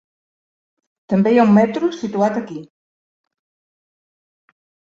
[1.13, 2.59] També hi ha un metro situat aquí.